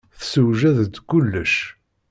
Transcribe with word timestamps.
Tessewjed-d 0.19 0.95
kullec. 1.09 1.55